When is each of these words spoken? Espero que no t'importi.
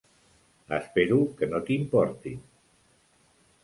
Espero 0.77 1.21
que 1.41 1.51
no 1.53 1.63
t'importi. 1.69 2.37